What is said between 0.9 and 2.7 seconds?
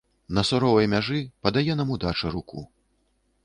мяжы падае нам удача руку.